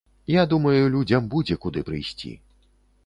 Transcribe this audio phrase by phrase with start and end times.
[0.35, 2.33] Я думаю, людзям будзе куды прыйсці.